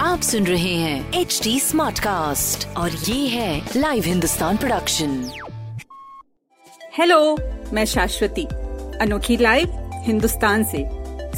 आप 0.00 0.20
सुन 0.22 0.46
रहे 0.46 0.74
हैं 0.74 1.12
एच 1.12 1.40
डी 1.44 1.60
स्मार्ट 1.60 1.98
कास्ट 1.98 2.76
और 2.76 2.90
ये 2.90 3.28
है 3.28 3.70
लाइव 3.76 4.02
हिंदुस्तान 4.04 4.56
प्रोडक्शन 4.56 5.30
हेलो 6.98 7.36
मैं 7.72 7.84
शाश्वती 7.84 8.44
अनोखी 8.98 9.36
लाइव 9.36 9.90
हिंदुस्तान 9.94 10.64
से। 10.64 10.90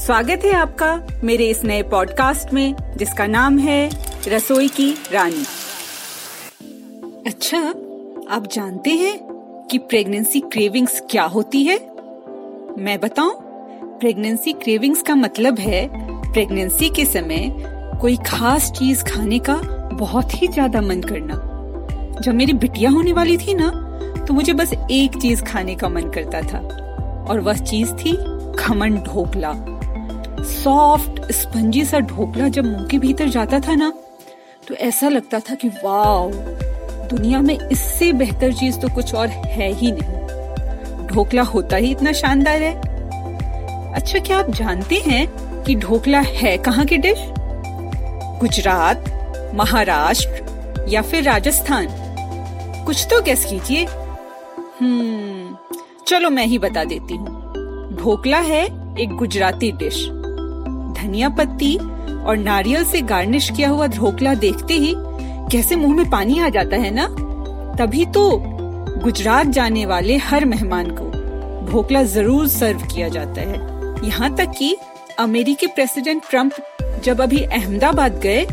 स्वागत 0.06 0.40
है 0.44 0.52
आपका 0.52 1.06
मेरे 1.24 1.50
इस 1.50 1.64
नए 1.64 1.82
पॉडकास्ट 1.82 2.52
में 2.52 2.74
जिसका 2.96 3.26
नाम 3.26 3.58
है 3.58 3.90
रसोई 4.28 4.68
की 4.68 4.98
रानी। 5.12 5.44
अच्छा 7.26 7.58
आप 8.34 8.48
जानते 8.52 8.90
हैं 8.90 9.18
कि 9.70 9.78
प्रेगनेंसी 9.78 10.40
क्रेविंग्स 10.40 11.02
क्या 11.10 11.24
होती 11.24 11.64
है? 11.64 11.78
मैं 12.78 13.00
बताऊँ? 13.00 13.47
प्रेगनेंसी 14.00 14.52
क्रेविंग्स 14.52 15.00
का 15.02 15.14
मतलब 15.14 15.58
है 15.58 15.88
प्रेगनेंसी 16.32 16.88
के 16.90 17.04
समय 17.04 17.48
कोई 18.00 18.16
खास 18.26 18.70
चीज़ 18.72 19.02
खाने 19.04 19.38
का 19.48 19.54
बहुत 19.92 20.34
ही 20.42 20.48
ज़्यादा 20.48 20.80
मन 20.80 21.00
करना। 21.02 21.34
जब 22.22 22.34
मेरी 22.34 22.52
बिटिया 22.54 22.90
होने 22.90 23.12
वाली 23.12 23.36
थी 23.38 23.54
ना 23.54 23.70
तो 24.26 24.34
मुझे 24.34 24.52
बस 24.52 24.72
एक 24.90 25.16
चीज़ 25.22 25.42
खाने 25.44 25.74
का 25.74 25.88
मन 25.88 26.10
करता 26.10 26.42
था, 26.42 26.58
और 27.30 27.40
वह 27.40 27.56
चीज़ 27.56 27.92
थी 27.94 28.12
खमन 28.58 28.98
ढोकला 29.06 29.52
सॉफ्ट, 30.44 31.32
स्पंजी 31.32 31.84
सा 31.84 32.00
ढोकला 32.00 32.48
जब 32.48 32.64
मुँह 32.64 32.86
के 32.86 32.98
भीतर 32.98 33.28
जाता 33.28 33.60
था 33.60 33.74
ना 33.74 33.92
तो 34.68 34.74
ऐसा 34.76 35.08
लगता 35.08 35.40
था 35.40 35.54
कि 35.54 35.68
वाओ, 35.84 36.30
दुनिया 37.10 37.40
में 37.40 37.58
इससे 37.58 38.12
बेहतर 38.14 38.52
चीज़ 38.52 38.78
तो 38.78 38.94
कुछ 38.94 39.14
और 39.14 39.28
है 39.28 39.72
ही 39.72 39.92
नहीं। 39.92 41.06
ढोकला 41.06 41.42
होता 41.44 41.76
ही 41.76 41.90
इतना 41.90 42.12
शानदार 42.12 42.62
है 42.62 42.87
अच्छा 43.94 44.18
क्या 44.18 44.38
आप 44.38 44.50
जानते 44.50 44.96
हैं 44.96 45.26
कि 45.64 45.74
ढोकला 45.74 46.20
है 46.20 46.56
कहाँ 46.56 46.84
की 46.86 46.96
डिश? 46.96 47.18
गुजरात, 48.40 49.04
महाराष्ट्र 49.54 50.84
या 50.88 51.02
फिर 51.02 51.22
राजस्थान? 51.22 51.86
कुछ 52.86 53.06
तो 53.06 53.20
गैस 53.22 53.44
कीजिए। 53.44 53.84
हम्म 54.80 55.56
चलो 56.06 56.30
मैं 56.30 56.46
ही 56.46 56.58
बता 56.58 56.84
देती 56.84 57.16
हूँ। 57.16 57.96
ढोकला 57.96 58.38
है 58.38 58.64
एक 59.00 59.16
गुजराती 59.16 59.72
डिश। 59.72 60.04
धनिया 61.02 61.28
पत्ती 61.28 61.76
और 62.24 62.36
नारियल 62.36 62.84
से 62.84 63.00
गार्निश 63.02 63.50
किया 63.50 63.68
हुआ 63.68 63.86
ढोकला 63.86 64.34
देखते 64.34 64.74
ही 64.74 64.94
कैसे 65.52 65.76
मुँह 65.76 65.96
में 65.96 66.10
पानी 66.10 66.38
आ 66.38 66.48
जाता 66.48 66.76
है 66.76 66.90
ना? 66.90 67.06
तभी 67.76 68.04
तो 68.06 68.30
गुजरात 69.02 69.46
जाने 69.46 69.86
वाले 69.86 70.16
हर 70.16 70.44
मेहमान 70.44 70.90
को 70.90 71.10
ढोकला 71.72 72.02
ज़रूर 72.02 72.48
सर्व 72.48 72.86
किया 72.94 73.08
जाता 73.08 73.40
है। 73.40 73.77
यहाँ 74.04 74.34
तक 74.36 74.52
कि 74.58 74.76
अमेरिकी 75.18 75.66
प्रेसिडेंट 75.66 76.22
ट्रंप 76.30 76.52
जब 77.04 77.20
अभी 77.20 77.42
अहमदाबाद 77.44 78.18
गए 78.20 78.44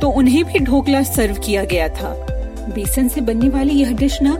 तो 0.00 0.08
उन्हें 0.10 0.44
भी 0.44 0.58
ढोकला 0.58 1.02
सर्व 1.02 1.34
किया 1.36 1.64
गया 1.64 1.88
था। 1.90 2.14
बेसन 2.74 3.08
से 3.08 3.20
बनने 3.20 3.48
वाली 3.48 3.74
यह 3.74 3.92
डिश 3.92 4.18
ना, 4.22 4.36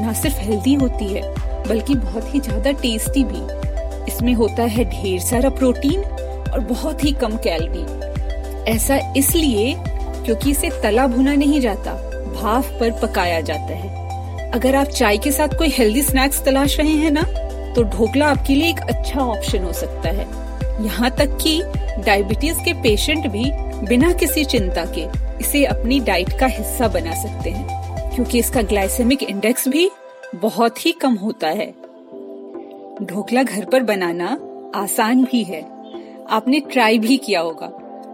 न 0.00 0.12
सिर्फ़ 0.12 0.36
हेल्दी 0.38 0.74
होती 0.74 1.04
है, 1.04 1.22
बल्कि 1.68 1.94
बहुत 1.94 2.34
ही 2.34 2.40
ज़्यादा 2.40 2.70
टेस्टी 2.72 3.24
भी। 3.24 4.12
इसमें 4.12 4.32
होता 4.34 4.62
है 4.64 4.84
ढेर 4.90 5.20
सारा 5.20 5.50
प्रोटीन 5.50 6.00
और 6.00 6.60
बहुत 6.60 7.04
ही 7.04 7.12
कम 7.12 7.36
कैलोरी 7.46 7.84
ऐसा 8.72 8.96
इसलिए 9.16 9.74
क्योंकि 9.78 10.50
इसे 10.50 10.70
तला 10.82 11.06
भुना 11.06 11.34
नहीं 11.34 11.60
जाता 11.60 11.92
भाप 12.32 12.76
पर 12.80 12.90
पकाया 13.02 13.40
जाता 13.40 13.74
है। 13.74 14.50
अगर 14.50 14.74
आप 14.74 14.86
चाय 14.88 15.18
के 15.18 15.32
साथ 15.32 15.58
कोई 15.58 15.68
हेल्दी 15.68 16.02
स्नैक्स 16.02 16.44
तलाश 16.44 16.78
रहे 16.78 16.94
हैं 16.94 17.10
ना 17.10 17.24
तो 17.76 17.82
ढोकला 17.84 18.26
आपके 18.26 18.54
लिए 18.54 18.68
एक 18.68 18.80
अच्छा 18.80 19.20
ऑप्शन 19.20 19.64
हो 19.64 19.72
सकता 19.72 20.10
है। 20.10 20.26
यहाँ 20.84 21.10
तक 21.10 21.36
कि 21.42 21.60
डायबिटीज़ 22.04 22.58
के 22.58 22.72
पेशेंट 22.72 23.26
भी 23.26 23.44
बिना 23.88 24.12
किसी 24.12 24.44
चिंता 24.44 24.84
के 24.88 25.06
इसे 25.40 25.64
अपनी 25.64 25.98
डाइट 26.00 26.32
का 26.40 26.46
हिस्सा 26.46 26.88
बना 26.88 27.14
सकते 27.14 27.50
हैं, 27.50 28.14
क्योंकि 28.14 28.38
इसका 28.38 28.62
ग्लाइसेमिक 28.62 29.22
इंडेक्स 29.22 29.68
भी 29.68 29.88
बहुत 30.34 30.84
ही 30.86 30.92
कम 30.92 31.14
होता 31.14 31.48
है। 31.48 31.66
ढोकला 33.02 33.42
घर 33.42 33.64
पर 33.64 33.82
बनाना 33.82 34.26
आसान 34.74 35.24
भी 35.24 35.42
है। 35.42 35.60
आपने 36.30 36.60
ट्राई 36.62 36.98
भी 36.98 37.16
किया 37.16 37.40
होगा, 37.40 37.66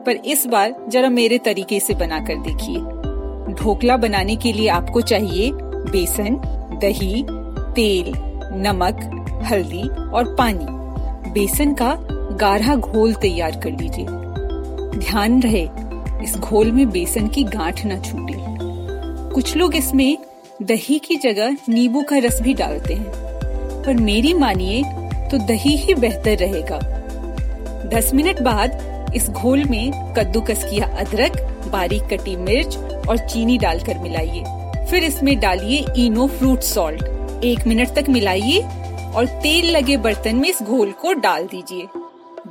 पर 0.07 0.17
इस 0.27 0.47
बार 0.47 0.75
जरा 0.89 1.09
मेरे 1.11 1.39
तरीके 1.39 1.81
से 1.81 1.95
बनाकर 1.95 2.43
देखिए। 2.43 3.55
ढोकला 3.55 3.97
बनाने 3.97 4.37
के 4.37 4.53
लिए 4.53 4.69
आपको 4.71 5.01
चाहिए 5.01 5.51
बेसन, 5.55 6.41
दही, 6.83 7.25
तेल 7.75 8.13
नमक, 8.55 8.95
हल्दी 9.45 9.89
और 9.89 10.37
पानी। 10.39 10.67
बेसन 11.31 11.75
का 11.75 11.99
गाढ़ा 12.37 12.75
घोल 12.75 13.15
तैयार 13.15 13.51
कर 13.51 13.71
लीजिए। 13.71 14.07
ध्यान 14.99 15.43
रहे, 15.43 15.69
इस 16.25 16.37
घोल 16.37 16.71
में 16.71 16.91
बेसन 16.91 17.29
की 17.29 17.45
गांठ 17.45 17.87
न 17.87 18.01
छूटे। 18.01 18.35
कुछ 19.35 19.57
लोग 19.57 19.77
इसमें 19.77 20.19
दही 20.63 20.99
की 20.99 21.17
जगह 21.17 21.57
नींबू 21.69 22.03
का 22.03 22.17
रस 22.19 22.41
भी 22.41 22.55
डालते 22.55 22.95
हैं। 22.95 23.13
पर 23.83 23.95
मेरी 23.95 24.35
मानिए 24.35 24.83
तो 25.31 25.39
दही 25.39 25.77
ही 25.77 25.95
बेहतर 25.95 26.37
रहेगा। 26.37 26.79
दस 27.95 28.15
मिनट 28.15 28.43
बाद 28.43 28.93
इस 29.15 29.31
घोल 29.31 29.65
में 29.65 30.15
कद्दूकस 30.15 30.65
किया 30.71 30.87
अदरक, 30.87 31.33
बारीक 31.73 32.03
कटी 32.03 32.37
मिर्च 32.37 32.77
और 33.09 33.19
चीनी 33.19 33.59
डालकर 33.59 33.99
मिलाइए। 33.99 34.45
फिर 34.87 35.05
इसमें 35.05 35.41
डालिए 35.41 35.87
इनो 35.97 36.27
फ्रूट 36.27 36.61
सॉल्ट। 36.61 37.05
एक 37.45 37.67
मिनट 37.67 37.89
तक 37.89 38.09
मिलाइए 38.09 38.61
और 39.15 39.27
तेल 39.43 39.71
लगे 39.71 39.97
बर्तन 39.97 40.37
में 40.37 40.49
इस 40.49 40.63
घोल 40.63 40.91
को 40.93 41.13
डाल 41.13 41.47
दीजिए। 41.47 41.87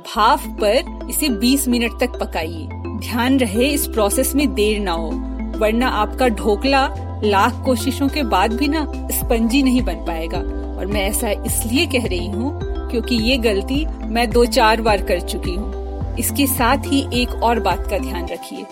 भाप 0.06 0.40
पर 0.60 1.08
इसे 1.10 1.28
20 1.28 1.66
मिनट 1.68 1.92
तक 2.00 2.18
पकाइए। 2.20 2.66
ध्यान 3.00 3.38
रहे 3.38 3.66
इस 3.66 3.86
प्रोसेस 3.86 4.34
में 4.34 4.54
देर 4.54 4.80
ना 4.80 4.92
हो, 4.92 5.10
वरना 5.58 5.88
आपका 5.88 6.28
ढोकला 6.28 6.86
लाख 7.24 7.62
कोशिशों 7.64 8.08
के 8.08 8.22
बाद 8.22 8.52
भी 8.52 8.68
ना 8.68 8.84
स्पंजी 9.12 9.62
नहीं 9.62 9.82
बन 9.82 10.04
पाएगा। 10.04 10.38
और 10.78 10.86
मैं 10.86 11.08
ऐसा 11.08 11.30
इसलिए 11.30 11.86
कह 11.86 12.06
रही 12.06 12.26
हूँ 12.26 12.58
क्योंकि 12.90 13.14
ये 13.14 13.36
गलती 13.38 13.84
मैं 14.04 14.30
दो 14.30 14.44
चार 14.44 14.80
बार 14.80 15.02
कर 15.02 15.20
चुकी 15.20 15.54
हूँ। 15.54 16.16
इसके 16.18 16.46
साथ 16.46 16.86
ही 16.86 17.06
एक 17.22 17.42
और 17.42 17.60
बात 17.60 17.86
का 17.90 17.98
ध्यान 17.98 18.26
रखिए। 18.26 18.66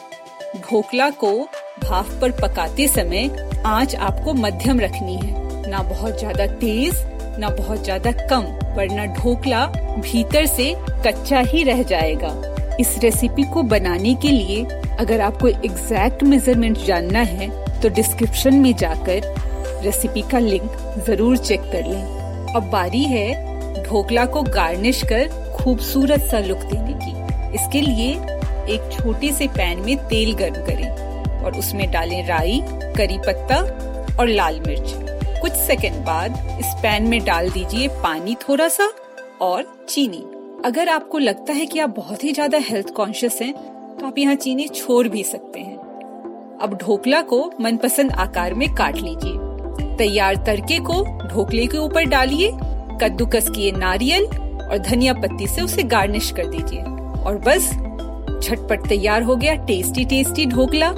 ढोकला 0.60 1.10
को 1.10 1.32
भाप 1.84 2.18
पर 2.20 2.40
पकाते 2.42 2.88
समय 2.88 3.30
आँच 3.66 3.94
आपको 3.94 4.34
मध्यम 4.34 4.80
रखनी 4.80 5.16
है। 5.16 5.39
ना 5.70 5.82
बहुत 5.84 6.18
ज़्यादा 6.18 6.46
तेज, 6.58 6.94
ना 7.38 7.48
बहुत 7.50 7.84
ज़्यादा 7.84 8.12
कम, 8.22 8.44
वरना 8.76 9.04
ढोकला 9.14 9.66
भीतर 9.98 10.46
से 10.46 10.74
कच्चा 11.06 11.40
ही 11.42 11.62
रह 11.64 11.82
जाएगा। 11.84 12.34
इस 12.80 12.96
रेसिपी 13.02 13.42
को 13.52 13.62
बनाने 13.64 14.14
के 14.14 14.28
लिए 14.30 14.64
अगर 15.00 15.20
आपको 15.20 15.48
एग्जैक्ट 15.48 16.22
मेज़रमेंट 16.22 16.78
जानना 16.78 17.20
है 17.20 17.48
तो 17.80 17.88
डिस्क्रिप्शन 17.90 18.54
में 18.56 18.72
जाकर 18.76 19.34
रेसिपी 19.84 20.22
का 20.30 20.38
लिंक 20.38 20.70
ज़रूर 21.06 21.36
चेक 21.38 21.60
कर 21.62 21.86
लें। 21.86 22.54
अब 22.54 22.70
बारी 22.72 23.02
है 23.04 23.82
ढोकला 23.84 24.24
को 24.26 24.42
गार्निश 24.44 25.02
कर 25.12 25.28
खूबसूरत 25.56 26.20
सा 26.30 26.38
लुक 26.38 26.64
देने 26.64 26.92
की। 26.94 27.54
इसके 27.54 27.80
लिए 27.80 28.10
एक 28.74 28.90
छोटे 28.92 29.32
से 29.32 29.46
पैन 29.50 29.78
में 29.78 29.96
तेल 30.08 30.32
गर्म 30.34 30.64
करें 30.66 31.42
और 31.44 31.58
उसमें 31.58 31.90
डालें 31.90 32.26
राई, 32.26 32.60
करी 32.96 33.18
पत्ता 33.18 33.60
और 34.18 34.28
लाल 34.28 34.60
मिर्च। 34.66 34.94
कुछ 35.40 35.52
सेकंड 35.52 36.04
बाद 36.04 36.32
इस 36.60 36.74
पैन 36.82 37.06
में 37.08 37.24
डाल 37.24 37.48
दीजिए 37.50 37.88
पानी 38.02 38.34
थोड़ा 38.48 38.68
सा 38.68 38.90
और 39.40 39.64
चीनी। 39.88 40.24
अगर 40.64 40.88
आपको 40.88 41.18
लगता 41.18 41.52
है 41.52 41.66
कि 41.66 41.78
आप 41.78 41.90
बहुत 41.90 42.24
ही 42.24 42.32
ज़्यादा 42.32 42.58
हेल्थ 42.58 42.90
कॉन्शियस 42.90 43.38
हैं, 43.42 43.52
तो 43.96 44.06
आप 44.06 44.18
यहाँ 44.18 44.34
चीनी 44.34 44.68
छोड़ 44.68 45.06
भी 45.08 45.24
सकते 45.24 45.60
हैं। 45.60 45.76
अब 46.62 46.78
ढोकला 46.82 47.20
को 47.22 47.52
मनपसंद 47.60 48.12
आकार 48.12 48.54
में 48.54 48.68
काट 48.74 48.96
लीजिए। 48.96 49.96
तैयार 49.96 50.36
तड़के 50.36 50.78
को 50.80 51.02
ढोकले 51.28 51.66
के 51.66 51.78
ऊपर 51.78 52.04
डालिए 52.04 52.50
कद्दूकस 53.02 53.50
किए 53.50 53.72
नारियल 53.72 54.24
और 54.24 54.78
धनिया 54.78 55.14
पत्ती 55.14 55.46
से 55.46 55.62
उसे 55.62 55.82
गार्निश 55.82 56.30
कर 56.30 56.46
दीजिए। 56.46 56.80
और 57.20 57.38
बस 57.46 57.70
झटपट 58.40 58.88
तैयार 58.88 59.22
हो 59.22 59.36
गया 59.36 59.54
टेस्टी 59.66 60.04
टेस्टी 60.04 60.46
ढोकला। 60.46 60.94